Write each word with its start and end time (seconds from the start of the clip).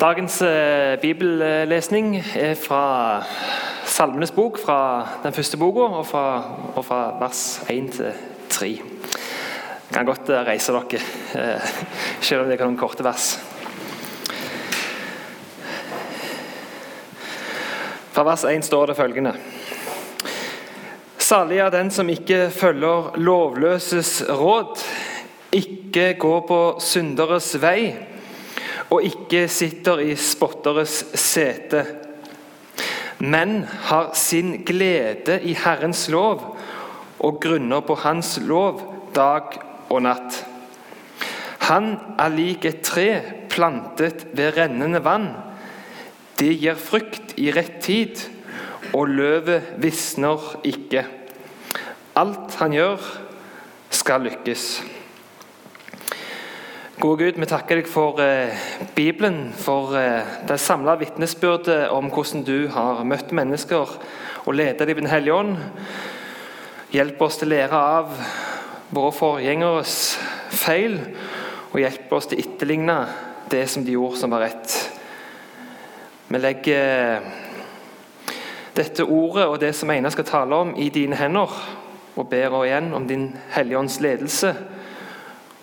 Dagens 0.00 0.38
eh, 0.40 0.96
bibellesning 0.96 2.14
er 2.16 2.54
fra 2.56 3.20
Salmenes 3.84 4.30
bok, 4.32 4.56
fra 4.56 5.04
den 5.20 5.34
første 5.36 5.58
boka, 5.60 5.90
og 5.98 6.06
fra, 6.08 6.22
og 6.72 6.84
fra 6.86 7.00
vers 7.20 7.60
1 7.68 7.90
til 7.92 8.08
3. 8.48 8.70
Jeg 8.70 9.92
kan 9.92 10.08
godt 10.08 10.30
eh, 10.32 10.40
reise 10.46 10.72
dere, 10.72 11.02
eh, 11.36 11.68
selv 12.24 12.46
om 12.46 12.48
det 12.48 12.56
er 12.56 12.64
noen 12.64 12.80
korte 12.80 13.04
vers. 13.04 13.34
Fra 18.14 18.24
vers 18.24 18.46
1 18.48 18.64
står 18.64 18.88
det 18.88 18.96
følgende 18.96 19.34
Salig 21.20 21.60
er 21.60 21.74
den 21.76 21.92
som 21.92 22.08
ikke 22.08 22.46
følger 22.50 23.20
lovløses 23.20 24.22
råd, 24.32 24.80
ikke 25.52 26.14
går 26.24 26.40
på 26.48 26.62
synderes 26.80 27.52
vei 27.60 28.08
og 28.90 29.04
ikke 29.06 29.46
sitter 29.50 30.02
i 30.02 30.14
spotteres 30.18 31.02
sete, 31.14 31.84
men 33.20 33.62
har 33.90 34.12
sin 34.18 34.62
glede 34.66 35.38
i 35.46 35.54
Herrens 35.54 36.08
lov 36.10 36.42
og 37.20 37.40
grunner 37.42 37.84
på 37.84 37.94
Hans 38.02 38.38
lov 38.42 38.80
dag 39.14 39.58
og 39.90 40.02
natt. 40.06 40.40
Han 41.68 41.92
er 42.18 42.32
lik 42.34 42.64
et 42.66 42.80
tre 42.86 43.08
plantet 43.52 44.24
ved 44.34 44.56
rennende 44.56 45.02
vann. 45.04 45.28
Det 46.40 46.54
gir 46.58 46.78
frukt 46.80 47.36
i 47.38 47.50
rett 47.54 47.82
tid, 47.84 48.22
og 48.96 49.12
løvet 49.12 49.76
visner 49.78 50.56
ikke. 50.66 51.04
Alt 52.18 52.56
han 52.58 52.74
gjør, 52.74 53.04
skal 53.90 54.24
lykkes. 54.26 54.80
Gode 57.00 57.24
Gud, 57.24 57.38
vi 57.40 57.46
takker 57.48 57.78
deg 57.78 57.86
for 57.88 58.18
eh, 58.20 58.52
Bibelen, 58.92 59.54
for 59.56 59.94
eh, 59.96 60.26
det 60.44 60.58
samla 60.60 60.98
vitnesbyrdet 61.00 61.86
om 61.96 62.10
hvordan 62.12 62.42
du 62.44 62.66
har 62.74 63.00
møtt 63.08 63.32
mennesker 63.32 63.94
og 64.44 64.50
ledet 64.52 64.84
dem 64.84 64.98
i 64.98 65.06
Den 65.06 65.08
hellige 65.08 65.38
ånd. 65.38 65.54
Hjelp 66.92 67.24
oss 67.24 67.40
til 67.40 67.48
å 67.48 67.54
lære 67.54 67.80
av 67.94 68.12
våre 68.92 69.14
forgjengeres 69.16 69.96
feil, 70.60 70.98
og 71.72 71.80
hjelp 71.80 72.12
oss 72.18 72.28
til 72.28 72.36
å 72.36 72.44
etterligne 72.44 72.98
det 73.48 73.64
som 73.72 73.88
de 73.88 73.96
gjorde 73.96 74.20
som 74.20 74.36
var 74.36 74.44
rett. 74.44 74.76
Vi 76.28 76.44
legger 76.44 77.24
dette 78.76 79.08
ordet 79.08 79.48
og 79.48 79.60
det 79.64 79.72
som 79.78 79.96
Eina 79.96 80.12
skal 80.12 80.28
tale 80.28 80.64
om, 80.66 80.76
i 80.76 80.92
dine 80.92 81.16
hender, 81.16 81.60
og 82.12 82.28
ber 82.28 82.60
igjen 82.66 82.92
om 82.92 83.08
din 83.08 83.30
Hellige 83.56 83.86
Ånds 83.86 84.02
ledelse 84.04 84.56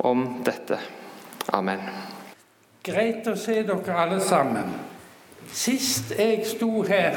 om 0.02 0.32
dette. 0.42 0.97
Amen. 1.56 1.80
Greit 2.84 3.28
å 3.28 3.36
se 3.40 3.62
dere 3.68 3.96
alle 3.96 4.20
sammen. 4.24 4.74
Sist 5.52 6.12
jeg 6.18 6.44
sto 6.48 6.82
her 6.88 7.16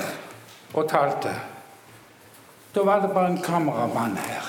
og 0.71 0.87
talte, 0.91 1.33
da 2.71 2.85
var 2.87 3.03
det 3.03 3.11
bare 3.15 3.33
en 3.33 3.43
kameramann 3.43 4.15
her. 4.23 4.47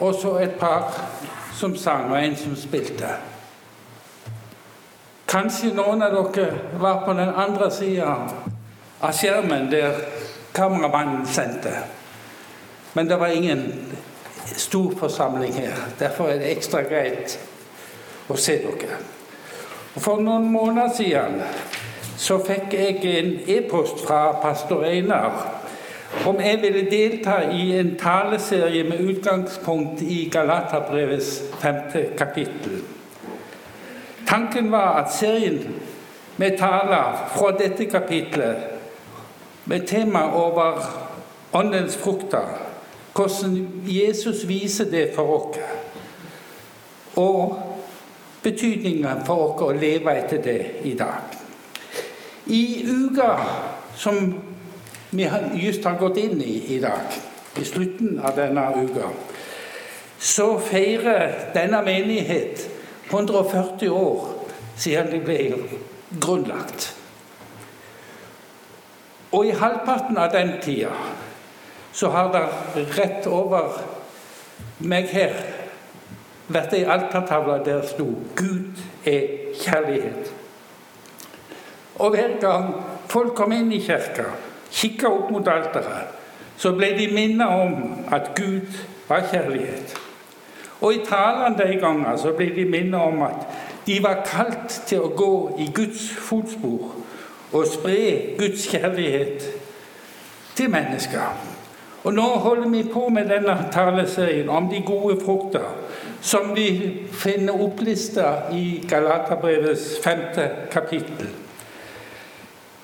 Og 0.00 0.16
så 0.16 0.38
et 0.40 0.56
par 0.60 0.88
som 1.54 1.76
sang, 1.76 2.10
og 2.10 2.18
en 2.18 2.36
som 2.36 2.56
spilte. 2.56 3.10
Kanskje 5.28 5.74
noen 5.76 6.02
av 6.02 6.16
dere 6.32 6.78
var 6.80 7.04
på 7.04 7.12
den 7.16 7.30
andre 7.30 7.70
sida 7.72 8.14
av 9.00 9.12
skjermen 9.12 9.68
der 9.70 10.00
kameramannen 10.56 11.26
sendte. 11.26 11.72
Men 12.94 13.08
det 13.08 13.18
var 13.20 13.34
ingen 13.34 13.66
stor 14.56 14.92
forsamling 14.98 15.52
her. 15.52 15.88
Derfor 15.98 16.30
er 16.30 16.38
det 16.38 16.52
ekstra 16.56 16.82
greit 16.86 17.38
å 18.28 18.36
se 18.36 18.58
dere. 18.62 18.98
For 19.96 20.22
noen 20.22 20.48
måneder 20.50 20.94
siden 20.96 21.42
så 22.18 22.38
fikk 22.42 22.74
jeg 22.74 23.02
en 23.18 23.30
e-post 23.50 24.00
fra 24.06 24.32
pastor 24.42 24.84
Einar 24.88 25.60
om 26.26 26.38
jeg 26.40 26.60
ville 26.62 26.84
delta 26.90 27.40
i 27.52 27.72
en 27.78 27.96
taleserie 27.98 28.84
med 28.86 29.00
utgangspunkt 29.00 30.02
i 30.02 30.28
Galaterbrevets 30.32 31.42
femte 31.58 32.04
kapittel. 32.18 32.82
Tanken 34.26 34.70
var 34.72 35.02
at 35.02 35.12
serien 35.12 35.74
med 36.36 36.58
taler 36.58 37.26
fra 37.36 37.50
dette 37.58 37.84
kapitlet 37.90 38.56
med 39.64 39.86
tema 39.86 40.24
over 40.34 40.80
åndens 41.52 41.96
frukter, 41.96 42.46
hvordan 43.14 43.68
Jesus 43.86 44.48
viser 44.48 44.90
det 44.90 45.10
for 45.14 45.36
oss, 45.36 45.58
og 47.16 47.73
betydningen 48.44 49.24
for 49.26 49.48
oss 49.48 49.62
å 49.64 49.72
leve 49.76 50.12
etter 50.20 50.42
det 50.44 50.58
i 50.84 50.94
dag. 50.98 51.38
I 52.46 52.84
uka 52.84 53.30
som 53.96 54.34
vi 55.10 55.28
just 55.54 55.84
har 55.84 55.96
gått 55.98 56.18
inn 56.20 56.42
i 56.42 56.58
i 56.76 56.80
dag, 56.82 57.14
i 57.56 57.64
slutten 57.64 58.18
av 58.20 58.36
denne 58.36 58.66
uka, 58.84 59.08
så 60.18 60.58
feirer 60.58 61.52
denne 61.54 61.80
menighet 61.86 62.68
140 63.10 63.88
år 63.88 64.28
siden 64.76 65.10
de 65.12 65.20
ble 65.24 65.38
grunnlagt. 66.20 66.90
Og 69.34 69.46
i 69.46 69.56
halvparten 69.58 70.18
av 70.18 70.32
den 70.32 70.56
tida 70.62 70.92
så 71.94 72.10
har 72.10 72.32
det 72.34 72.86
rett 72.98 73.26
over 73.30 73.78
meg 74.78 75.08
her 75.14 75.53
vært 76.48 76.74
ei 76.76 76.84
altertavle 76.84 77.60
der 77.64 77.82
sto 77.86 78.04
'Gud 78.36 78.82
er 79.06 79.22
kjærlighet'. 79.54 80.32
Og 81.94 82.10
hver 82.10 82.40
gang 82.40 82.74
folk 83.08 83.34
kom 83.34 83.52
inn 83.52 83.72
i 83.72 83.78
kirka, 83.78 84.24
kikka 84.72 85.08
opp 85.08 85.30
mot 85.30 85.48
alteret, 85.48 86.10
så 86.56 86.72
ble 86.72 86.90
de 86.98 87.08
minnet 87.14 87.46
om 87.46 88.04
at 88.12 88.30
Gud 88.36 88.66
var 89.08 89.22
kjærlighet. 89.30 89.96
Og 90.80 90.94
i 90.94 91.04
talene 91.06 91.56
de 91.58 91.78
ganger 91.80 92.16
så 92.16 92.32
ble 92.32 92.50
de 92.56 92.64
minnet 92.64 93.00
om 93.00 93.22
at 93.22 93.46
de 93.86 94.02
var 94.02 94.24
kalt 94.26 94.82
til 94.88 95.04
å 95.04 95.12
gå 95.16 95.56
i 95.58 95.70
Guds 95.74 96.10
fotspor 96.18 96.94
og 97.54 97.66
spre 97.70 98.34
Guds 98.38 98.66
kjærlighet 98.68 99.44
til 100.56 100.70
mennesker. 100.70 101.36
Og 102.04 102.14
Nå 102.14 102.22
holder 102.22 102.68
vi 102.68 102.82
på 102.92 103.08
med 103.08 103.30
denne 103.30 103.56
taleserien 103.72 104.48
om 104.48 104.68
de 104.68 104.82
gode 104.86 105.16
frukter 105.24 105.68
som 106.24 106.54
vi 106.54 106.96
finner 107.12 107.62
opplista 107.62 108.52
i 108.52 108.84
Galaterbrevets 108.88 109.98
femte 110.04 110.50
kapittel. 110.72 111.28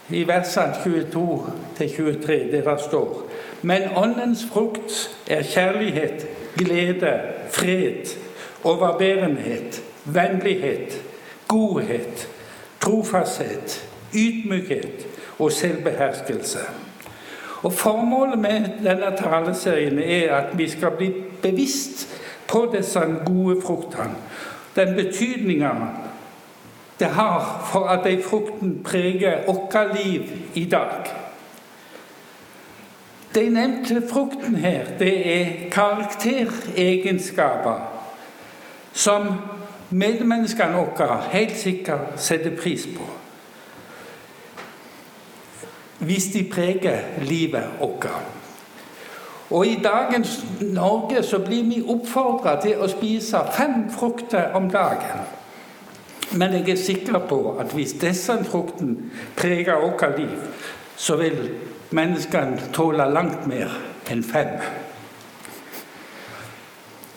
I 0.09 0.27
versene 0.29 0.75
22-23, 0.85 2.33
der 2.53 2.63
det 2.67 2.81
står 2.81 3.23
Men 3.63 3.83
åndens 3.97 4.45
frukt 4.53 5.17
er 5.27 5.43
kjærlighet, 5.43 6.27
glede, 6.57 7.21
fred, 7.51 8.17
overbærenhet, 8.65 9.83
vennlighet, 10.05 11.03
godhet, 11.49 12.29
trofasthet, 12.81 13.89
ydmykhet 14.15 15.07
og 15.39 15.53
selvbeherskelse. 15.53 16.59
Og 17.63 17.73
Formålet 17.73 18.39
med 18.39 18.69
denne 18.85 19.17
taleserien 19.19 19.99
er 19.99 20.35
at 20.35 20.59
vi 20.59 20.69
skal 20.69 20.91
bli 20.91 21.13
bevisst 21.43 22.09
på 22.51 22.75
disse 22.75 23.01
gode 23.27 23.63
fruktene. 23.63 24.15
Den 24.77 24.97
betydninga 24.97 25.71
det 27.01 27.07
har 27.07 27.69
for 27.73 27.89
at 27.89 28.05
de 28.05 28.23
fruktene 28.23 28.85
preger 28.85 29.39
vårt 29.47 29.97
liv 30.05 30.23
i 30.55 30.65
dag. 30.65 30.91
De 33.35 33.51
nevnte 33.51 34.03
fruktene 34.11 34.59
her, 34.59 34.85
det 34.99 35.41
er 35.41 35.71
karakteregenskaper 35.71 37.79
som 38.93 39.27
medmenneskene 39.91 40.77
våre 40.77 41.23
helt 41.31 41.59
sikkert 41.59 42.21
setter 42.21 42.57
pris 42.57 42.87
på. 42.97 43.03
Hvis 45.99 46.25
de 46.35 46.51
preger 46.53 46.99
livet 47.23 47.65
vårt. 47.81 48.40
Og 49.51 49.67
I 49.67 49.81
dagens 49.83 50.45
Norge 50.61 51.23
så 51.23 51.39
blir 51.43 51.65
vi 51.67 51.81
oppfordra 51.83 52.55
til 52.63 52.79
å 52.79 52.89
spise 52.91 53.41
fem 53.57 53.89
frukter 53.91 54.55
om 54.55 54.69
dagen. 54.71 55.25
Men 56.39 56.53
jeg 56.55 56.69
er 56.71 56.79
sikker 56.79 57.19
på 57.27 57.39
at 57.59 57.73
hvis 57.75 57.97
disse 57.99 58.37
fruktene 58.47 59.11
preger 59.37 59.81
vårt 59.83 60.19
liv, 60.19 60.37
så 60.97 61.17
vil 61.19 61.41
menneskene 61.91 62.71
tåle 62.73 63.09
langt 63.11 63.49
mer 63.51 63.75
enn 64.11 64.23
fem. 64.23 64.53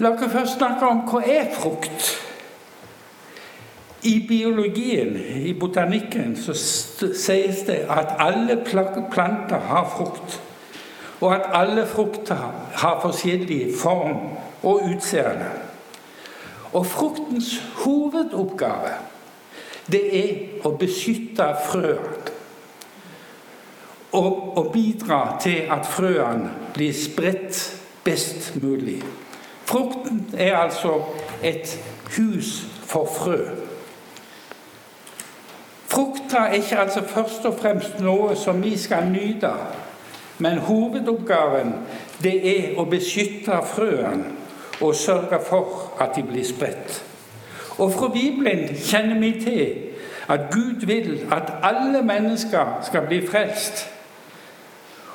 La 0.01 0.15
oss 0.15 0.31
først 0.33 0.57
snakke 0.57 0.89
om 0.89 1.03
hva 1.11 1.21
er 1.29 1.51
frukt. 1.53 2.07
I 4.03 4.15
biologien, 4.27 5.13
i 5.45 5.53
botanikken, 5.53 6.33
så 6.35 6.55
sies 6.57 7.61
det 7.69 7.83
at 7.93 8.17
alle 8.19 8.57
planter 8.65 9.61
har 9.69 9.85
frukt 9.93 10.41
og 11.23 11.35
at 11.35 11.45
alle 11.53 11.85
frukter 11.87 12.35
har 12.75 12.99
forskjellig 13.01 13.77
form 13.79 14.17
og 14.63 14.81
utseende. 14.91 15.45
Og 16.73 16.85
fruktens 16.85 17.63
hovedoppgave 17.85 18.89
det 19.91 20.01
er 20.19 20.67
å 20.67 20.73
beskytte 20.79 21.47
frøene. 21.69 22.31
Og 24.13 24.57
å 24.59 24.63
bidra 24.73 25.37
til 25.41 25.71
at 25.71 25.87
frøene 25.89 26.51
blir 26.75 26.91
spredt 26.93 27.61
best 28.03 28.51
mulig. 28.61 28.99
Frukten 29.65 30.25
er 30.37 30.57
altså 30.59 30.99
et 31.43 31.71
hus 32.17 32.65
for 32.83 33.07
frø. 33.07 33.39
Frukta 35.87 36.49
er 36.49 36.59
ikke 36.59 36.83
altså 36.83 37.07
først 37.07 37.47
og 37.47 37.57
fremst 37.61 38.03
noe 38.03 38.35
som 38.35 38.59
vi 38.63 38.75
skal 38.77 39.07
nyte, 39.07 39.55
men 40.37 40.57
hovedoppgaven 40.57 41.73
det 42.23 42.35
er 42.49 42.79
å 42.79 42.85
beskytte 42.89 43.59
frøene 43.75 44.31
og 44.81 44.95
sørge 44.95 45.39
for 45.45 45.93
at 46.01 46.15
de 46.15 46.23
blir 46.23 46.45
spredt. 46.45 47.03
Og 47.77 47.91
fra 47.93 48.09
Bibelen 48.13 48.75
kjenner 48.75 49.19
vi 49.19 49.31
til 49.41 49.75
at 50.27 50.39
Gud 50.51 50.85
vil 50.85 51.27
at 51.31 51.53
alle 51.63 52.01
mennesker 52.01 52.79
skal 52.85 53.07
bli 53.07 53.21
frelst. 53.27 53.89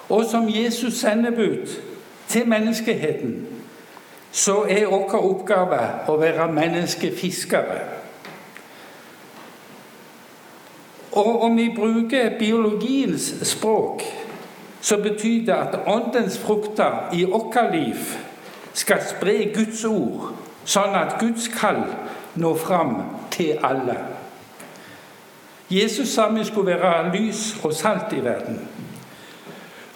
Og 0.09 0.25
som 0.25 0.49
Jesus 0.49 1.01
sendebud 1.01 1.67
til 2.29 2.49
menneskeheten, 2.49 3.47
så 4.33 4.63
er 4.69 4.87
vår 4.87 5.15
oppgave 5.19 5.81
å 6.09 6.17
være 6.21 6.53
menneskefiskere. 6.53 7.79
Og 11.13 11.43
om 11.43 11.57
vi 11.57 11.71
bruker 11.77 12.39
biologiens 12.39 13.35
språk, 13.43 14.05
så 14.81 14.97
betyr 15.03 15.47
det 15.47 15.55
at 15.55 15.81
åndens 15.87 16.39
frukter 16.39 17.11
i 17.13 17.25
vårt 17.25 17.73
liv 17.73 17.97
skal 18.73 19.03
spre 19.03 19.51
Guds 19.55 19.85
ord, 19.85 20.31
sånn 20.65 20.95
at 20.95 21.19
Guds 21.21 21.49
kall 21.51 21.83
når 22.39 22.57
fram 22.63 22.95
til 23.35 23.59
alle. 23.65 23.97
Jesus 25.71 26.15
sa 26.15 26.29
vi 26.33 26.45
skulle 26.45 26.79
være 26.79 27.11
lys 27.13 27.57
og 27.65 27.75
salt 27.75 28.13
i 28.17 28.23
verden. 28.25 28.61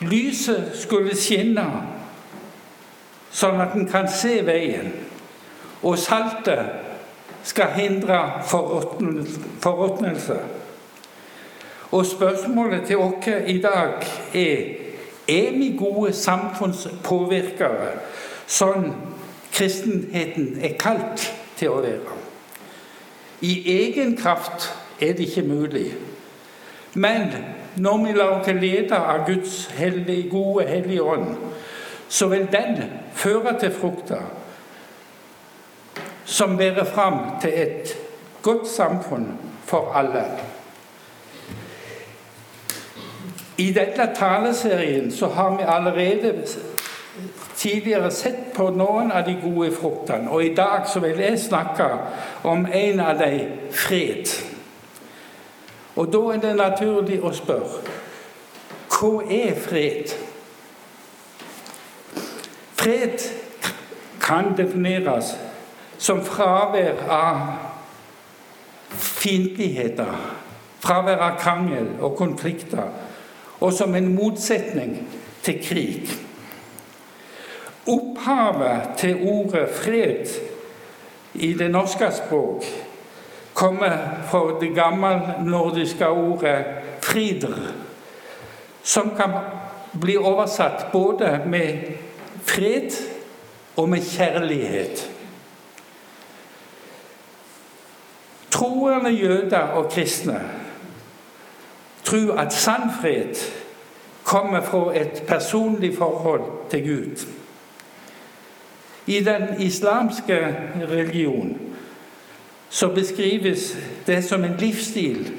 Lyset 0.00 0.72
skulle 0.76 1.16
skinne 1.16 1.66
sånn 3.32 3.60
at 3.62 3.76
en 3.76 3.88
kan 3.88 4.08
se 4.10 4.40
veien. 4.46 4.92
Og 5.82 5.98
saltet 5.98 6.82
skal 7.48 7.72
hindre 7.74 8.18
forråtnelse. 8.46 10.36
Og 11.92 12.06
spørsmålet 12.06 12.86
til 12.86 12.98
oss 12.98 13.28
i 13.46 13.60
dag 13.60 14.00
er 14.34 14.82
er 15.28 15.52
vi 15.52 15.76
gode 15.78 16.12
samfunnspåvirkere, 16.12 17.92
sånn 18.50 18.88
kristenheten 19.52 20.56
er 20.64 20.74
kalt 20.80 21.28
til 21.58 21.70
å 21.70 21.82
være. 21.84 22.16
I 23.42 23.52
egen 23.76 24.16
kraft 24.18 24.70
er 25.00 25.14
det 25.18 25.28
ikke 25.28 25.46
mulig. 25.46 25.92
Men 26.94 27.30
når 27.76 28.04
vi 28.04 28.14
lar 28.16 28.34
oss 28.40 28.50
lede 28.52 28.98
av 28.98 29.26
Guds 29.26 29.66
hellige, 29.76 30.28
gode, 30.30 30.66
hellige 30.68 31.02
ånd, 31.02 31.36
så 32.08 32.28
vil 32.28 32.48
den 32.52 32.82
føre 33.14 33.54
til 33.60 33.72
frukter 33.72 34.26
som 36.24 36.56
bærer 36.56 36.84
fram 36.84 37.18
til 37.42 37.54
et 37.56 37.94
godt 38.42 38.68
samfunn 38.68 39.32
for 39.66 39.92
alle. 39.96 40.24
I 43.62 43.70
denne 43.72 44.08
taleserien 44.16 45.12
så 45.12 45.26
har 45.26 45.56
vi 45.56 45.64
allerede 45.66 46.32
tidligere 47.56 48.10
sett 48.10 48.54
på 48.56 48.70
noen 48.74 49.12
av 49.12 49.26
de 49.26 49.36
gode 49.42 49.70
fruktene. 49.76 50.30
Og 50.30 50.44
i 50.44 50.54
dag 50.54 50.88
så 50.88 51.00
vil 51.00 51.20
jeg 51.20 51.38
snakke 51.38 51.86
om 52.42 52.66
en 52.66 53.00
av 53.00 53.20
dem, 53.20 53.52
fred. 53.70 54.32
Og 55.96 56.08
da 56.12 56.22
er 56.32 56.40
det 56.42 56.56
naturlig 56.56 57.20
å 57.22 57.30
spørre 57.36 57.98
hva 58.92 59.12
er 59.34 59.56
fred? 59.58 60.12
Fred 62.78 63.24
kan 64.22 64.52
defineres 64.56 65.34
som 65.98 66.22
fravær 66.24 67.02
av 67.10 67.40
fiendtligheter, 68.94 70.14
fravær 70.82 71.24
av 71.28 71.40
krangel 71.42 71.88
og 72.00 72.16
konflikter, 72.18 72.90
og 73.62 73.72
som 73.72 73.94
en 73.94 74.14
motsetning 74.14 74.96
til 75.42 75.60
krig. 75.64 76.08
Opphavet 77.86 78.88
til 78.98 79.16
ordet 79.22 79.68
'fred' 79.68 80.40
i 81.34 81.52
det 81.52 81.70
norske 81.70 82.10
språk 82.12 82.64
kommer 83.54 83.96
fra 84.30 84.58
det 84.60 84.74
gammelnordiske 84.74 86.08
ordet 86.08 86.64
'frider', 87.02 87.72
som 88.82 89.10
kan 89.16 89.30
bli 90.00 90.16
oversatt 90.16 90.92
både 90.92 91.40
med 91.46 91.78
fred 92.44 92.90
og 93.76 93.88
med 93.88 94.00
kjærlighet. 94.02 95.10
Troende 98.50 99.10
jøder 99.10 99.58
og 99.58 99.90
kristne 99.90 100.61
tror 102.04 102.38
at 102.38 102.52
sann 102.52 102.90
fred 103.00 103.34
kommer 104.24 104.60
fra 104.60 105.00
et 105.00 105.22
personlig 105.26 105.96
forhold 105.98 106.42
til 106.70 106.82
Gud. 106.82 107.26
I 109.06 109.20
den 109.20 109.42
islamske 109.58 110.56
religion 110.90 111.58
så 112.68 112.88
beskrives 112.88 113.78
det 114.06 114.24
som 114.24 114.44
en 114.44 114.56
livsstil 114.58 115.32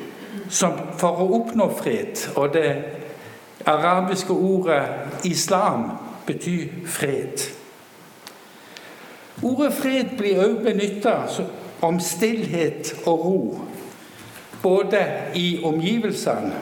som 0.50 0.74
for 0.98 1.24
å 1.24 1.30
oppnå 1.40 1.70
fred. 1.78 2.30
Og 2.36 2.54
det 2.54 2.84
arabiske 3.66 4.34
ordet 4.34 4.84
'islam' 5.26 5.92
betyr 6.26 6.68
fred. 6.86 7.50
Ordet 9.44 9.74
fred 9.74 10.18
blir 10.18 10.40
også 10.40 10.64
benytta 10.64 11.16
om 11.82 12.00
stillhet 12.00 12.96
og 13.06 13.26
ro, 13.26 13.62
både 14.64 15.06
i 15.36 15.60
omgivelsene, 15.64 16.60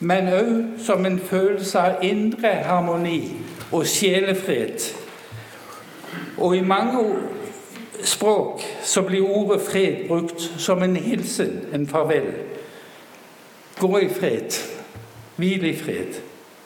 men 0.00 0.28
òg 0.34 0.54
som 0.84 1.06
en 1.06 1.18
følelse 1.18 1.78
av 1.78 2.04
indre 2.06 2.52
harmoni 2.66 3.20
og 3.72 3.86
sjelefred 3.86 4.90
og 6.38 6.56
i 6.56 6.60
mange 6.60 7.16
språk 8.04 8.62
så 8.82 9.02
blir 9.02 9.26
ordet 9.26 9.60
fred 9.60 10.08
brukt 10.08 10.40
som 10.58 10.82
en 10.82 10.96
hilsen, 10.96 11.60
en 11.74 11.86
farvel. 11.86 12.32
Gå 13.78 13.98
i 13.98 14.08
fred. 14.08 14.54
Hvil 15.36 15.64
i 15.64 15.76
fred. 15.76 16.20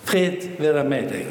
Fred 0.05 0.49
være 0.59 0.85
med 0.89 1.09
deg. 1.09 1.27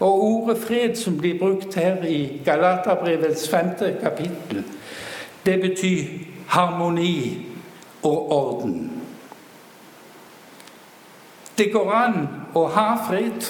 Og 0.00 0.24
ordet 0.24 0.58
fred 0.58 0.96
som 0.96 1.18
blir 1.18 1.38
brukt 1.38 1.74
her 1.74 2.04
i 2.04 2.40
Galaterbrevets 2.44 3.48
femte 3.48 3.96
kapittel, 4.02 4.64
det 5.46 5.60
betyr 5.60 6.02
harmoni 6.46 7.46
og 8.06 8.32
orden. 8.32 9.02
Det 11.58 11.72
går 11.72 11.92
an 11.92 12.28
å 12.54 12.66
ha 12.68 12.88
fred, 13.08 13.48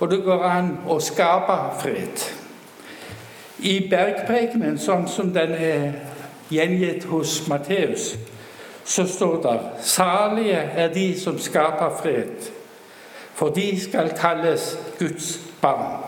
og 0.00 0.10
det 0.10 0.22
går 0.24 0.44
an 0.44 0.70
å 0.90 0.98
skape 1.00 1.56
fred. 1.80 2.24
I 3.58 3.76
bergprekenen, 3.90 4.78
sånn 4.80 5.06
som 5.08 5.32
den 5.34 5.52
er 5.54 5.92
gjengitt 6.50 7.04
hos 7.10 7.36
Matteus, 7.48 8.14
så 8.84 9.04
står 9.06 9.36
det 9.44 9.58
Salige 9.86 10.62
er 10.82 10.94
de 10.94 11.12
som 11.20 11.38
skaper 11.38 11.92
fred, 12.02 12.50
for 13.34 13.54
de 13.54 13.68
skal 13.80 14.10
kalles 14.18 14.72
Guds 14.98 15.38
barn. 15.62 16.00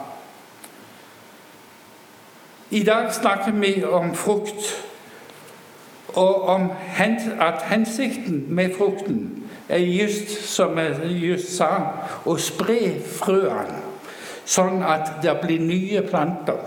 I 2.72 2.82
dag 2.82 3.12
snakker 3.12 3.52
vi 3.52 3.84
om 3.84 4.14
frukt, 4.16 4.72
og 6.14 6.42
om 6.42 6.70
at 7.40 7.62
hensikten 7.62 8.44
med 8.48 8.74
frukten 8.78 9.44
er 9.68 9.78
just 9.78 10.54
som 10.54 10.78
jeg 10.78 11.00
just 11.06 11.56
sa, 11.56 11.68
å 12.26 12.36
spre 12.36 12.98
frøene, 13.00 13.80
sånn 14.44 14.82
at 14.84 15.22
det 15.22 15.36
blir 15.40 15.62
nye 15.62 16.02
planter. 16.04 16.60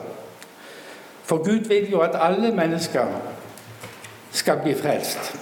For 1.25 1.43
Gud 1.45 1.69
vil 1.69 1.91
jo 1.91 2.01
at 2.05 2.17
alle 2.17 2.51
mennesker 2.55 3.11
skal 4.31 4.61
bli 4.63 4.75
frelst. 4.77 5.35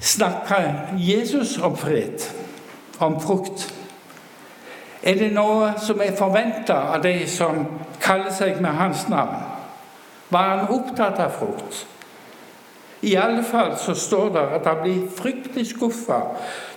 Snakker 0.00 0.96
Jesus 0.98 1.58
om 1.58 1.76
fred, 1.76 2.20
om 2.98 3.20
frukt? 3.20 3.68
Er 5.02 5.14
det 5.18 5.32
noe 5.34 5.72
som 5.82 6.00
er 6.02 6.16
forventa 6.18 6.74
av 6.94 7.02
de 7.02 7.14
som 7.30 7.64
kaller 8.02 8.30
seg 8.34 8.60
med 8.62 8.70
hans 8.78 9.08
navn? 9.10 9.51
Var 10.32 10.48
han 10.48 10.68
opptatt 10.68 11.20
av 11.20 11.30
frukt? 11.36 11.86
I 13.02 13.16
alle 13.18 13.42
fall 13.44 13.74
så 13.78 13.94
står 13.98 14.28
det 14.32 14.44
at 14.56 14.66
han 14.66 14.82
blir 14.84 15.08
fryktelig 15.16 15.66
skuffa 15.74 16.20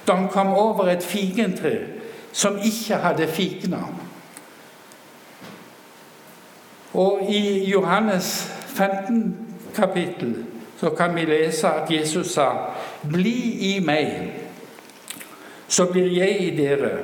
da 0.07 0.15
han 0.17 0.27
kom 0.33 0.53
over 0.57 0.89
et 0.89 1.05
figentre 1.05 1.75
som 2.33 2.57
ikke 2.57 2.97
hadde 2.99 3.27
figner. 3.31 3.93
Og 6.93 7.21
i 7.29 7.69
Johannes 7.69 8.51
15 8.67 9.37
kapittel 9.75 10.35
så 10.79 10.89
kan 10.89 11.15
vi 11.15 11.25
lese 11.25 11.67
at 11.67 11.91
Jesus 11.91 12.33
sa, 12.33 12.49
'Bli 13.03 13.75
i 13.75 13.79
meg, 13.79 14.31
så 15.67 15.85
blir 15.85 16.11
jeg 16.17 16.41
i 16.41 16.57
dere.' 16.57 16.99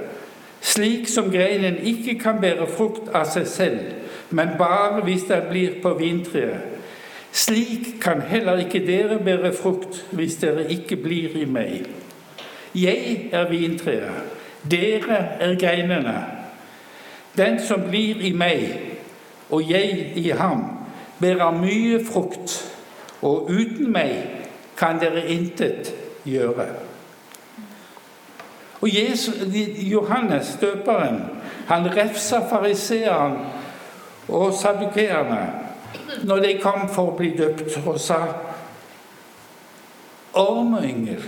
Slik 0.61 1.07
som 1.09 1.31
greinen 1.31 1.77
ikke 1.77 2.19
kan 2.19 2.41
bære 2.41 2.67
frukt 2.67 3.09
av 3.13 3.25
seg 3.25 3.47
selv, 3.47 3.79
men 4.31 4.49
bare 4.57 5.03
hvis 5.03 5.23
den 5.23 5.41
blir 5.49 5.81
på 5.81 5.93
vintreet. 5.93 6.61
Slik 7.31 8.01
kan 8.01 8.21
heller 8.21 8.57
ikke 8.57 8.85
dere 8.87 9.19
bære 9.19 9.53
frukt 9.53 10.05
hvis 10.11 10.35
dere 10.35 10.71
ikke 10.71 10.95
blir 10.95 11.35
i 11.35 11.45
meg. 11.45 11.87
Jeg 12.75 13.29
er 13.31 13.49
vintreet, 13.49 14.23
dere 14.71 15.17
er 15.39 15.55
greinene. 15.59 16.25
Den 17.37 17.59
som 17.67 17.81
blir 17.89 18.19
i 18.19 18.33
meg, 18.35 18.79
og 19.49 19.71
jeg 19.71 20.11
i 20.15 20.29
ham, 20.29 20.63
bærer 21.19 21.51
mye 21.51 21.99
frukt, 22.05 22.75
og 23.21 23.51
uten 23.51 23.91
meg 23.91 24.15
kan 24.77 24.99
dere 24.99 25.27
intet 25.27 25.93
gjøre. 26.25 26.67
Og 28.81 28.89
Jesus, 28.95 29.35
Johannes 29.77 30.57
døperen 30.61 31.21
han 31.67 31.85
refsa 31.95 32.39
fariseerne 32.49 33.60
og 34.31 34.53
sadukeerne 34.53 35.41
når 36.23 36.43
de 36.43 36.57
kom 36.61 36.87
for 36.91 37.11
å 37.11 37.17
bli 37.17 37.31
døpt, 37.37 37.77
og 37.85 37.99
sa 37.99 38.19
Ormeyngel, 40.37 41.23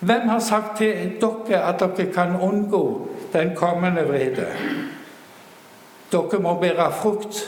hvem 0.00 0.28
har 0.28 0.40
sagt 0.40 0.78
til 0.80 1.16
dere 1.20 1.60
at 1.68 1.82
dere 1.82 2.12
kan 2.12 2.36
unngå 2.40 2.84
den 3.32 3.52
kommende 3.56 4.06
vrede? 4.08 4.46
Dere 6.12 6.40
må 6.40 6.54
bære 6.60 6.88
frukt 7.02 7.42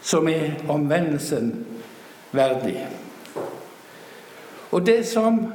som 0.00 0.28
er 0.28 0.56
omvendelsen 0.68 1.52
verdig. 2.32 2.86
Og 4.72 4.86
det 4.86 5.02
som 5.08 5.46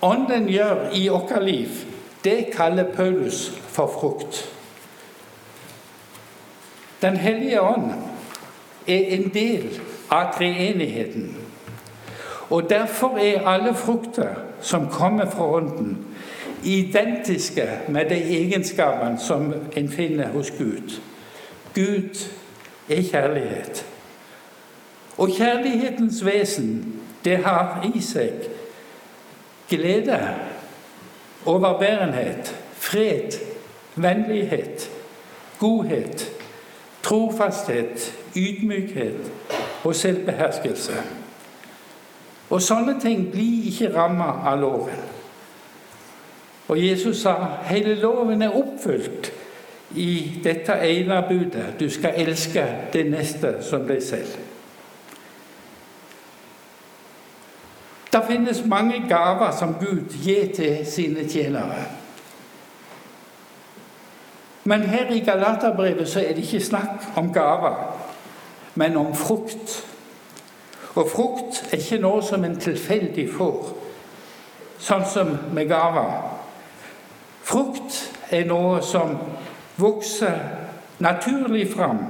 Ånden 0.00 0.46
gjør 0.48 0.94
i 0.96 1.08
vårt 1.12 1.42
liv, 1.44 1.68
det 2.24 2.54
kaller 2.54 2.88
Paulus 2.96 3.50
for 3.68 3.90
frukt. 4.00 4.46
Den 7.02 7.16
hellige 7.16 7.62
ånd 7.62 7.92
er 8.86 9.04
en 9.16 9.30
del 9.34 9.80
av 10.10 10.34
treenigheten. 10.36 11.36
Og 12.50 12.70
derfor 12.70 13.16
er 13.18 13.48
alle 13.48 13.74
frukter 13.74 14.34
som 14.60 14.88
kommer 14.90 15.30
fra 15.30 15.46
Ånden, 15.56 15.98
identiske 16.64 17.68
med 17.88 18.10
de 18.10 18.14
egenskapene 18.14 19.18
som 19.18 19.54
en 19.76 19.88
finner 19.88 20.28
hos 20.28 20.50
Gud. 20.50 21.00
Gud 21.74 22.28
er 22.88 23.02
kjærlighet. 23.02 23.86
Og 25.18 25.28
kjærlighetens 25.28 26.24
vesen, 26.24 27.00
det 27.24 27.36
har 27.36 27.90
i 27.94 28.00
seg 28.00 28.32
glede 29.68 30.18
overbærenhet, 31.46 32.56
fred, 32.72 33.38
vennlighet, 33.94 34.90
godhet, 35.58 36.39
trofasthet, 37.02 38.12
ydmykhet 38.36 39.32
og 39.84 39.94
selvbeherskelse. 39.96 41.02
Og 42.50 42.62
sånne 42.62 42.96
ting 43.00 43.28
blir 43.30 43.70
ikke 43.70 43.92
ramma 43.94 44.32
av 44.50 44.60
loven. 44.60 45.02
Og 46.70 46.78
Jesus 46.78 47.22
sa 47.22 47.34
hele 47.66 47.94
loven 47.98 48.42
er 48.42 48.54
oppfylt 48.54 49.32
i 49.98 50.40
dette 50.44 50.76
ene 50.86 51.22
budet. 51.28 51.74
Du 51.80 51.88
skal 51.90 52.14
elske 52.16 52.66
det 52.92 53.06
neste 53.10 53.56
som 53.66 53.86
deg 53.88 54.02
selv. 54.02 54.36
Det 58.10 58.22
finnes 58.26 58.64
mange 58.66 59.02
gaver 59.08 59.50
som 59.58 59.74
Gud 59.80 60.14
gir 60.22 60.50
til 60.54 60.86
sine 60.86 61.28
tjenere. 61.28 61.99
Men 64.70 64.82
her 64.82 65.10
i 65.10 65.18
Galaterbrevet 65.18 66.08
så 66.08 66.20
er 66.20 66.28
det 66.28 66.44
ikke 66.44 66.64
snakk 66.64 67.08
om 67.16 67.32
gaver, 67.32 67.96
men 68.74 68.96
om 68.96 69.14
frukt. 69.14 69.86
Og 70.94 71.08
frukt 71.10 71.64
er 71.72 71.76
ikke 71.76 71.98
noe 71.98 72.22
som 72.22 72.44
en 72.46 72.54
tilfeldig 72.54 73.24
får, 73.34 73.72
sånn 74.78 75.02
som 75.10 75.32
med 75.56 75.66
gaver. 75.72 76.12
Frukt 77.42 77.98
er 78.30 78.46
noe 78.46 78.78
som 78.86 79.16
vokser 79.74 80.38
naturlig 81.02 81.66
fram. 81.74 82.04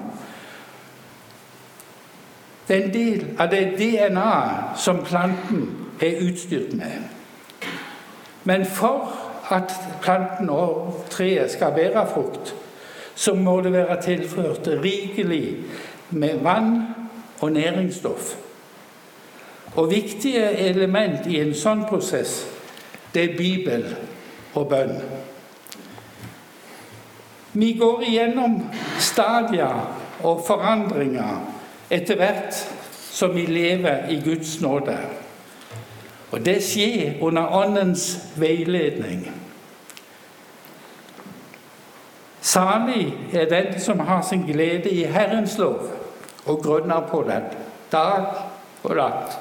Det 2.69 2.77
er 2.77 2.85
en 2.85 2.95
del 2.99 3.25
av 3.41 3.49
det 3.57 3.65
DNA 3.81 4.37
som 4.77 5.01
planten 5.09 5.65
er 5.97 6.21
utstyrt 6.29 6.77
med. 6.77 7.09
Men 8.45 8.69
for 8.69 9.17
at 9.53 9.73
planten 10.03 10.51
og 10.51 11.05
treet 11.11 11.51
skal 11.51 11.75
bære 11.75 12.07
frukt, 12.13 12.55
så 13.15 13.35
må 13.35 13.61
det 13.61 13.73
være 13.73 14.03
tilført 14.03 14.69
rikelig 14.83 15.57
med 16.11 16.39
vann 16.43 16.83
og 17.41 17.53
næringsstoff. 17.53 18.35
Og 19.75 19.91
viktige 19.91 20.51
element 20.51 21.27
i 21.27 21.41
en 21.41 21.55
sånn 21.55 21.85
prosess, 21.89 22.43
det 23.15 23.23
er 23.25 23.37
Bibel 23.39 23.85
og 24.55 24.69
bønn. 24.71 24.97
Vi 27.53 27.73
går 27.79 28.03
igjennom 28.07 28.61
stadier 28.99 29.87
og 30.23 30.43
forandringer 30.47 31.41
etter 31.91 32.19
hvert 32.19 32.55
som 33.11 33.35
vi 33.35 33.47
lever 33.47 34.09
i 34.11 34.21
Guds 34.25 34.61
nåde. 34.61 34.97
Og 36.31 36.45
det 36.45 36.63
skjer 36.63 37.21
under 37.21 37.47
Åndens 37.63 38.19
veiledning. 38.37 39.25
Salig 42.41 43.15
er 43.33 43.49
den 43.51 43.81
som 43.81 44.01
har 44.01 44.23
sin 44.23 44.47
glede 44.47 44.91
i 44.91 45.05
Herrens 45.05 45.59
lov 45.59 45.91
og 46.47 46.63
grunner 46.63 47.01
på 47.11 47.23
den 47.29 47.43
dag 47.93 48.27
og 48.83 48.97
natt. 48.97 49.39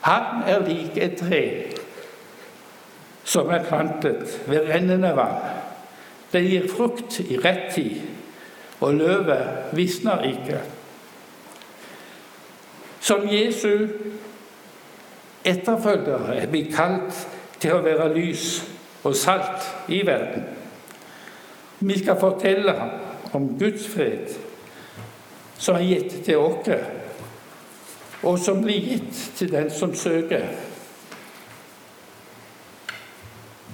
Han 0.00 0.42
er 0.46 0.66
lik 0.68 0.96
et 0.96 1.16
tre 1.20 1.42
som 3.24 3.50
er 3.50 3.64
plantet 3.64 4.40
ved 4.46 4.68
rennende 4.68 5.12
vann. 5.16 5.40
Det 6.32 6.42
gir 6.46 6.68
frukt 6.70 7.20
i 7.20 7.38
rett 7.38 7.74
tid, 7.74 8.00
og 8.80 8.94
løvet 8.94 9.74
visner 9.76 10.22
ikke. 10.22 10.60
Som 13.00 13.26
Jesu 13.28 13.88
etterfølgere 15.44 16.36
er 16.36 16.50
blitt 16.50 16.74
kalt 16.74 17.26
til 17.60 17.76
å 17.76 17.84
være 17.84 18.10
lys 18.14 18.60
og 19.04 19.16
salt 19.16 19.68
i 19.88 20.02
verden. 20.06 20.44
Vi 21.80 21.98
skal 21.98 22.20
fortelle 22.20 22.74
om 23.32 23.58
Guds 23.58 23.86
fred, 23.88 24.34
som 25.58 25.76
er 25.76 25.86
gitt 25.88 26.18
til 26.24 26.38
oss, 26.38 26.68
og 28.22 28.38
som 28.38 28.60
blir 28.62 28.84
gitt 28.84 29.22
til 29.36 29.52
den 29.52 29.70
som 29.72 29.94
søker. 29.94 30.44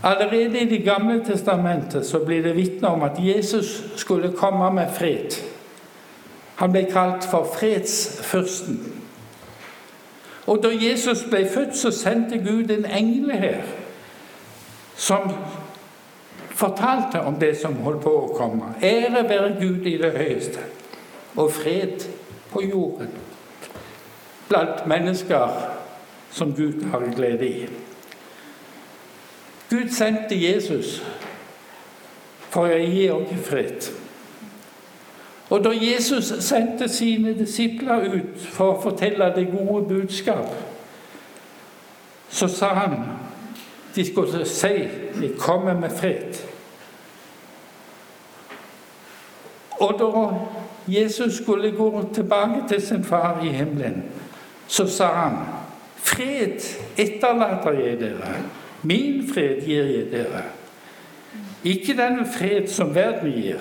Allerede 0.07 0.61
i 0.61 0.69
Det 0.71 0.85
gamle 0.85 1.25
testamentet 1.25 2.07
så 2.07 2.19
blir 2.19 2.43
det 2.43 2.57
vitne 2.57 2.89
om 2.89 3.03
at 3.03 3.19
Jesus 3.19 3.85
skulle 3.97 4.33
komme 4.37 4.71
med 4.75 4.93
fred. 4.95 5.35
Han 6.57 6.73
ble 6.73 6.87
kalt 6.93 7.25
for 7.31 7.49
fredsfyrsten. 7.59 8.96
Og 10.47 10.63
da 10.63 10.71
Jesus 10.71 11.25
ble 11.31 11.49
født, 11.49 11.77
så 11.77 11.91
sendte 11.91 12.39
Gud 12.39 12.71
en 12.71 12.87
engel 12.87 13.33
her 13.33 13.63
som 14.97 15.31
fortalte 16.51 17.21
om 17.21 17.35
det 17.41 17.57
som 17.61 17.75
holdt 17.85 18.03
på 18.03 18.13
å 18.17 18.35
komme. 18.37 18.73
Ære 18.83 19.27
være 19.29 19.57
Gud 19.61 19.87
i 19.87 19.97
det 20.01 20.13
høyeste, 20.17 20.63
og 21.37 21.53
fred 21.53 22.07
på 22.53 22.63
jorden 22.65 23.11
blant 24.49 24.87
mennesker 24.87 25.59
som 26.31 26.55
Gud 26.55 26.85
har 26.91 27.05
glede 27.17 27.49
i. 27.49 27.67
Gud 29.71 29.91
sendte 29.91 30.39
Jesus 30.39 31.01
for 32.55 32.71
å 32.71 32.79
gi 32.79 33.09
oss 33.11 33.33
fred. 33.49 33.89
Og 35.57 35.65
da 35.65 35.71
Jesus 35.73 36.25
sendte 36.45 36.89
sine 36.89 37.33
disipler 37.39 38.11
ut 38.13 38.43
for 38.53 38.75
å 38.75 38.81
fortelle 38.83 39.31
det 39.33 39.47
gode 39.49 39.87
budskap, 39.89 40.51
så 42.29 42.49
sa 42.53 42.75
han 42.77 42.97
de 43.95 44.05
skulle 44.05 44.43
si 44.45 44.75
de 45.17 45.31
kommer 45.41 45.79
med 45.81 45.95
fred'. 45.97 46.43
Og 49.81 49.97
da 50.03 50.27
Jesus 50.93 51.41
skulle 51.41 51.73
gå 51.73 52.05
tilbake 52.15 52.69
til 52.69 52.83
sin 52.83 53.05
far 53.05 53.41
i 53.45 53.49
himmelen, 53.49 54.05
så 54.69 54.87
sa 54.87 55.07
han 55.07 55.37
'Fred 55.97 56.61
etterlater 56.97 57.73
jeg 57.73 58.01
dere. 58.01 58.37
Min 58.83 59.29
fred 59.35 59.65
gir 59.65 59.85
jeg 59.85 60.13
dere.' 60.13 60.45
Ikke 61.65 61.97
den 61.97 62.27
fred 62.27 62.69
som 62.69 62.95
verden 62.95 63.33
gir. 63.33 63.61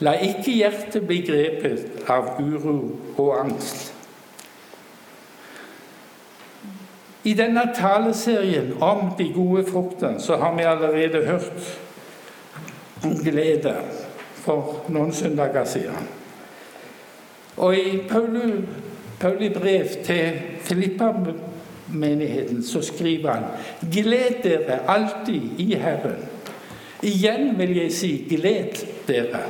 La 0.00 0.14
ikke 0.24 0.54
hjertet 0.56 1.04
bli 1.06 1.20
grepet 1.26 2.08
av 2.08 2.38
uro 2.40 2.76
og 3.20 3.34
angst. 3.40 3.92
I 7.24 7.34
denne 7.36 7.66
taleserien 7.76 8.72
om 8.80 9.10
de 9.18 9.32
gode 9.34 9.66
fruktene 9.68 10.20
så 10.24 10.36
har 10.40 10.54
vi 10.56 10.62
allerede 10.64 11.26
hørt 11.26 11.76
om 13.04 13.18
glede 13.20 13.74
for 14.40 14.80
noen 14.88 15.12
søndager 15.12 15.64
siden. 15.68 16.08
Og 17.60 17.76
i 17.76 17.98
Pauli, 18.08 18.64
Pauli 19.20 19.50
brev 19.52 19.84
til 20.04 20.40
Filippa-menigheten 20.64 22.64
så 22.64 22.80
skriver 22.82 23.32
han 23.32 23.44
Gled 23.92 24.42
dere 24.42 24.80
alltid 24.88 25.42
i 25.58 25.74
Herren. 25.74 26.24
Igjen 27.02 27.58
vil 27.58 27.76
jeg 27.76 27.92
si 27.92 28.26
gled 28.28 28.86
dere. 29.08 29.40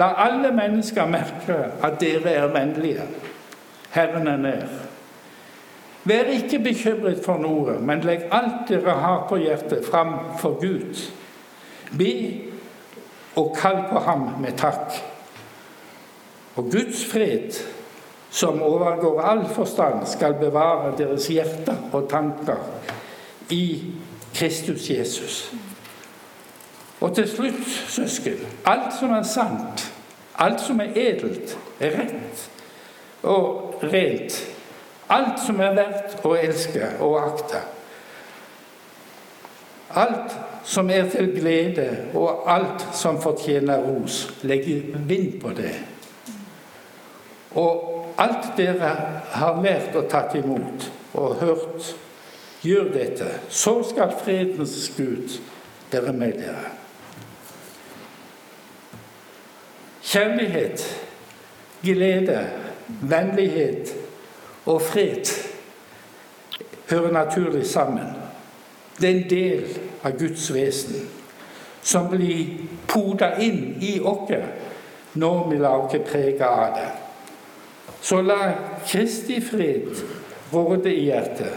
La 0.00 0.14
alle 0.16 0.48
mennesker 0.56 1.06
merke 1.06 1.58
at 1.84 1.98
dere 2.00 2.32
er 2.32 2.46
vennlige. 2.54 3.04
Herren 3.92 4.26
er 4.26 4.36
nær. 4.40 4.68
Vær 6.04 6.30
ikke 6.32 6.58
bekymret 6.64 7.20
for 7.24 7.36
noe, 7.42 7.74
men 7.84 8.00
legg 8.08 8.30
alt 8.32 8.70
dere 8.70 8.94
har 9.02 9.26
på 9.28 9.36
hjertet, 9.42 9.84
fram 9.84 10.14
for 10.40 10.56
Gud. 10.62 11.02
Be 11.98 12.14
og 13.36 13.52
kall 13.58 13.82
på 13.90 14.00
ham 14.06 14.30
med 14.40 14.56
takk. 14.56 14.96
Og 16.56 16.70
Guds 16.72 17.04
fred, 17.04 17.60
som 18.30 18.62
overgår 18.62 19.20
all 19.20 19.44
forstand, 19.48 20.06
skal 20.06 20.34
bevare 20.40 20.94
deres 20.98 21.28
hjerter 21.28 21.76
og 21.92 22.08
tanker 22.08 22.64
i 23.50 23.92
Kristus 24.34 24.90
Jesus. 24.90 25.52
Og 27.00 27.14
til 27.14 27.28
slutt, 27.28 27.68
søsken, 27.88 28.40
alt 28.66 28.94
som 29.00 29.10
er 29.10 29.22
sant, 29.22 29.89
alt 30.40 30.60
som 30.60 30.80
er 30.80 30.96
edelt, 30.96 31.58
er 31.80 31.98
rett 31.98 32.46
og 33.22 33.82
rent, 33.84 34.38
alt 35.12 35.42
som 35.44 35.60
er 35.60 35.76
verdt 35.76 36.24
å 36.24 36.32
elske 36.38 36.94
og 37.04 37.18
akte, 37.20 37.60
alt 40.00 40.36
som 40.64 40.90
er 40.90 41.08
til 41.10 41.32
glede, 41.34 41.88
og 42.14 42.46
alt 42.50 42.84
som 42.94 43.18
fortjener 43.20 43.82
ros, 43.84 44.28
legg 44.46 44.68
vind 45.08 45.40
på 45.42 45.52
det. 45.56 45.74
Og 47.58 48.14
alt 48.20 48.52
dere 48.56 48.92
har 49.32 49.58
lært 49.64 49.96
og 49.98 50.06
tatt 50.12 50.36
imot 50.38 50.86
og 51.18 51.40
hørt, 51.40 51.94
gjør 52.62 52.92
dette. 52.94 53.26
Så 53.48 53.80
skal 53.90 54.14
fredens 54.20 54.92
Gud 54.96 55.40
være 55.90 56.12
med 56.12 56.38
dere. 56.38 56.70
Kjærlighet, 60.10 60.82
glede, 61.82 62.50
vennlighet 63.02 63.94
og 64.66 64.82
fred 64.82 65.26
hører 66.90 67.12
naturlig 67.12 67.66
sammen. 67.66 68.06
Det 69.00 69.10
er 69.10 69.14
en 69.14 69.30
del 69.30 69.78
av 70.02 70.18
Guds 70.18 70.48
vesen 70.54 71.06
som 71.82 72.10
blir 72.10 72.58
poda 72.90 73.36
inn 73.38 73.78
i 73.80 73.94
oss 74.02 74.34
når 75.14 75.48
vi 75.50 75.62
lar 75.62 75.86
oss 75.86 75.96
prege 76.10 76.44
av 76.46 76.74
det. 76.74 76.90
Så 78.02 78.20
la 78.22 78.52
Kristi 78.86 79.40
fred 79.40 79.94
råde 80.52 80.90
i 80.90 81.06
hjertet. 81.06 81.54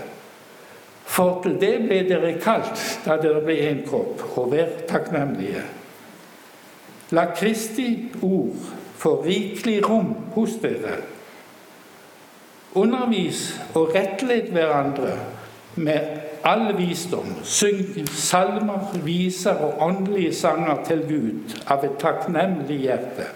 For 1.05 1.41
til 1.43 1.57
det 1.61 1.75
ble 1.87 2.03
dere 2.07 2.37
kalt 2.41 2.79
da 3.05 3.17
dere 3.17 3.41
ble 3.41 3.57
en 3.67 3.81
kropp, 3.87 4.21
og 4.37 4.51
vær 4.53 4.69
takknemlige. 4.89 5.63
La 7.13 7.27
Kristi 7.35 8.09
ord 8.21 8.55
få 8.97 9.19
rikelig 9.25 9.83
rom 9.89 10.15
hos 10.33 10.55
dere. 10.61 10.97
Undervis 12.73 13.51
og 13.75 13.91
rettled 13.93 14.49
hverandre 14.55 15.17
med 15.75 15.99
all 16.43 16.71
visdom. 16.77 17.35
Syng 17.43 18.07
salmer, 18.09 18.97
viser 19.05 19.61
og 19.61 19.81
åndelige 19.81 20.33
sanger 20.33 20.83
til 20.87 21.03
Gud 21.09 21.57
av 21.69 21.85
et 21.85 21.99
takknemlig 22.01 22.79
hjerte. 22.87 23.27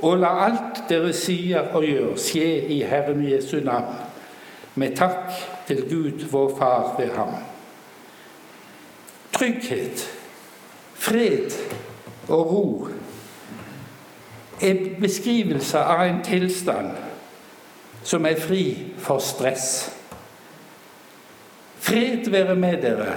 Og 0.00 0.18
la 0.18 0.32
alt 0.46 0.82
dere 0.88 1.12
sier 1.14 1.70
og 1.76 1.84
gjør, 1.84 2.16
skje 2.18 2.48
i 2.72 2.80
Herren 2.88 3.20
Jesu 3.22 3.60
navn, 3.64 4.00
med 4.74 4.96
takk 4.96 5.30
til 5.68 5.84
Gud, 5.90 6.24
vår 6.32 6.56
Far, 6.58 6.94
ved 6.98 7.12
ham. 7.14 7.36
Trygghet, 9.36 10.08
fred 10.94 11.52
og 12.30 12.52
ro 12.52 12.88
er 14.60 15.00
beskrivelse 15.00 15.78
av 15.78 16.04
en 16.04 16.22
tilstand 16.24 16.90
som 18.04 18.26
er 18.26 18.40
fri 18.40 18.64
for 18.98 19.18
stress. 19.24 19.90
Fred 21.80 22.30
være 22.30 22.56
med 22.56 22.82
dere, 22.82 23.14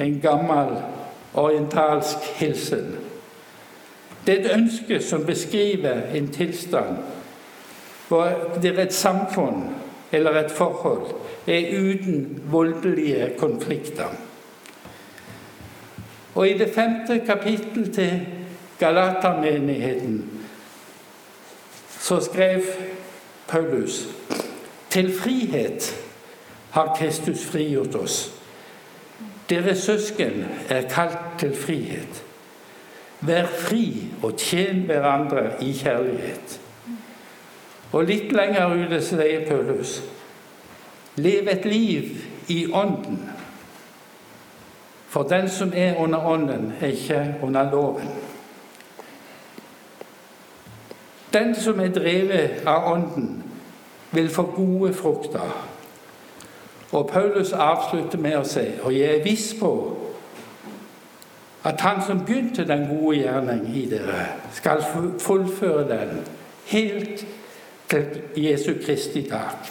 en 0.00 0.20
gammel 0.20 0.76
orientalsk 1.34 2.28
hilsen. 2.38 2.96
Det 4.26 4.34
er 4.34 4.44
et 4.44 4.56
ønske 4.58 5.00
som 5.02 5.26
beskriver 5.26 6.02
en 6.14 6.28
tilstand 6.28 6.98
hvor 8.08 8.28
det 8.62 8.72
er 8.72 8.82
et 8.82 8.94
samfunn 8.94 9.66
eller 10.12 10.40
et 10.40 10.52
forhold 10.52 11.10
er 11.46 11.80
uten 11.80 12.42
voldelige 12.50 13.32
konflikter. 13.38 14.27
Og 16.38 16.48
i 16.48 16.58
det 16.58 16.68
femte 16.74 17.18
kapittel 17.26 17.88
til 17.94 18.26
Galatermenigheten 18.78 20.20
så 22.00 22.20
skrev 22.20 22.62
Paulus 23.48 24.08
til 24.90 25.10
frihet 25.18 26.04
har 26.70 26.94
Kristus 26.98 27.44
frigjort 27.44 27.94
oss. 27.94 28.32
Dere 29.50 29.74
søsken 29.76 30.44
er 30.68 30.86
kalt 30.88 31.18
til 31.38 31.56
frihet. 31.56 32.22
Vær 33.20 33.46
fri 33.58 34.04
og 34.22 34.36
tjen 34.38 34.84
hverandre 34.86 35.42
i 35.60 35.72
kjærlighet. 35.74 36.60
Og 37.92 38.06
litt 38.06 38.30
lenger 38.32 38.76
ute 38.78 39.02
sier 39.02 39.42
Paulus 39.48 39.98
Lev 41.18 41.50
et 41.50 41.64
liv 41.66 42.14
i 42.48 42.60
Ånden. 42.70 43.18
For 45.08 45.22
den 45.22 45.48
som 45.48 45.72
er 45.74 45.96
under 45.96 46.26
Ånden, 46.26 46.72
er 46.80 46.86
ikke 46.86 47.34
under 47.42 47.70
loven. 47.70 48.08
Den 51.32 51.54
som 51.54 51.80
er 51.80 51.88
drevet 51.88 52.62
av 52.66 52.92
Ånden, 52.92 53.44
vil 54.12 54.30
få 54.30 54.42
gode 54.42 54.94
frukter. 54.94 55.68
Og 56.92 57.08
Paulus 57.12 57.52
avslutter 57.52 58.18
med 58.18 58.38
å 58.38 58.44
si, 58.48 58.64
og 58.82 58.94
jeg 58.96 59.18
er 59.18 59.24
viss 59.24 59.50
på 59.60 59.72
at 61.64 61.80
han 61.80 62.00
som 62.06 62.22
begynte 62.24 62.64
den 62.64 62.86
gode 62.88 63.18
gjerning 63.18 63.66
i 63.76 63.84
dere, 63.90 64.22
skal 64.52 64.84
fullføre 65.20 65.88
den 65.88 66.22
helt 66.70 67.26
til 67.90 68.06
Jesu 68.36 68.72
Kristi 68.84 69.26
dag. 69.28 69.68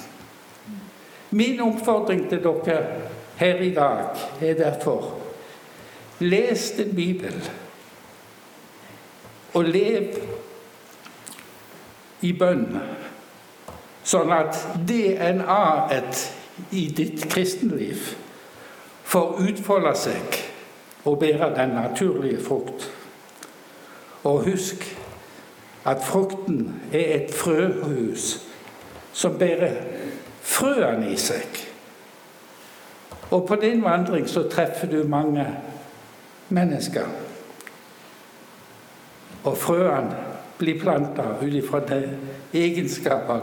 Min 1.31 1.61
oppfordring 1.61 2.29
til 2.29 2.43
dere 2.43 2.83
her 3.37 3.55
i 3.55 3.73
dag 3.73 4.17
er 4.41 4.53
derfor 4.53 5.26
les 6.19 6.71
din 6.77 6.95
bibel 6.95 7.49
og 9.53 9.63
lev 9.63 10.17
i 12.25 12.33
bønn, 12.33 12.65
sånn 14.07 14.33
at 14.33 14.57
DNA-et 14.89 16.21
i 16.73 16.87
ditt 16.97 17.27
kristenliv 17.29 18.13
får 19.07 19.41
utfolde 19.45 19.93
seg 19.97 20.39
og 21.07 21.19
bære 21.21 21.53
den 21.55 21.75
naturlige 21.77 22.41
frukt. 22.43 22.89
Og 24.27 24.43
husk 24.49 24.83
at 25.87 26.03
frukten 26.03 26.81
er 26.91 27.13
et 27.15 27.33
frøhus 27.33 28.41
som 29.13 29.37
bærer 29.39 29.77
frøene 30.41 31.13
i 31.13 31.17
seg. 31.21 31.63
Og 33.31 33.47
på 33.47 33.55
din 33.61 33.83
vandring 33.83 34.27
så 34.29 34.47
treffer 34.51 34.89
du 34.91 35.03
mange 35.07 35.45
mennesker. 36.49 37.07
Og 39.43 39.57
frøene 39.57 40.25
blir 40.57 40.79
planta 40.81 41.23
ut 41.41 41.53
ifra 41.53 41.79
de 41.85 42.01
egenskaper 42.53 43.41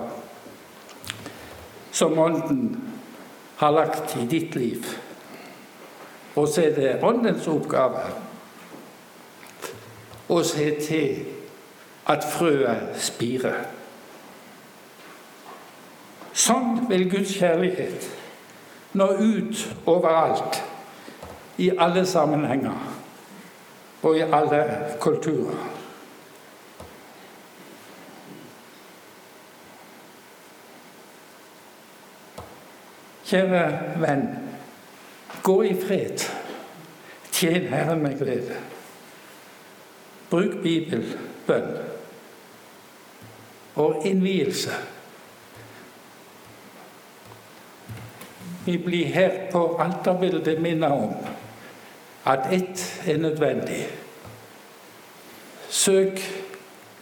som 1.94 2.18
Ånden 2.18 2.92
har 3.56 3.70
lagt 3.70 4.16
i 4.16 4.26
ditt 4.26 4.54
liv. 4.54 4.86
Og 6.34 6.48
så 6.48 6.66
er 6.66 6.74
det 6.74 7.04
Åndens 7.06 7.46
oppgave 7.48 8.02
å 10.28 10.40
se 10.42 10.66
til 10.82 11.22
at 12.10 12.26
frøet 12.26 12.98
spirer. 12.98 13.62
Sånn 16.34 16.88
vil 16.90 17.06
Guds 17.12 17.36
kjærlighet 17.38 18.08
nå 18.98 19.06
ut 19.20 19.62
overalt, 19.86 20.58
i 21.58 21.70
alle 21.78 22.02
sammenhenger 22.06 22.93
og 24.04 24.16
i 24.18 24.20
alle 24.20 24.60
kulturer. 25.00 25.70
Kjære 33.24 33.62
venn, 33.98 34.26
gå 35.42 35.62
i 35.62 35.72
fred. 35.80 36.26
Tjen 37.32 37.66
Herren 37.72 38.02
med 38.02 38.18
glede. 38.18 38.58
Bruk 40.30 40.60
Bibel, 40.62 41.06
bønn 41.46 41.72
og 43.74 44.04
innvielse. 44.06 44.70
Vi 48.64 48.76
blir 48.78 49.06
her 49.06 49.32
på 49.52 49.64
alterbildet 49.82 50.60
minnet 50.62 50.92
om 50.92 51.16
at 52.24 52.52
ett 52.52 53.02
er 53.06 53.16
nødvendig. 53.18 53.86
Søk 55.68 56.20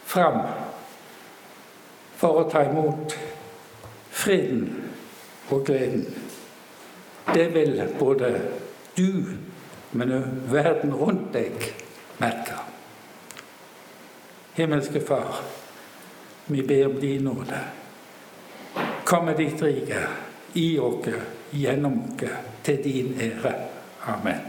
fram 0.04 0.40
for 2.16 2.42
å 2.42 2.48
ta 2.50 2.64
imot 2.66 3.14
freden 4.10 4.66
og 5.50 5.64
gleden. 5.66 6.06
Det 7.34 7.48
vil 7.54 7.82
både 7.98 8.32
du, 8.96 9.24
men 9.92 10.12
også 10.12 10.52
verden 10.52 10.94
rundt 10.94 11.32
deg 11.34 11.70
merke. 12.18 12.58
Himmelske 14.56 15.00
Far, 15.06 15.42
vi 16.46 16.62
ber 16.66 16.86
om 16.90 16.98
din 17.00 17.24
nåde. 17.24 17.60
Kom 19.04 19.24
med 19.24 19.36
ditt 19.40 19.62
rike 19.62 20.06
i 20.54 20.78
oss, 20.78 21.08
gjennom 21.52 22.02
oss, 22.14 22.40
til 22.64 22.84
din 22.84 23.14
ære. 23.20 23.54
Amen. 24.06 24.48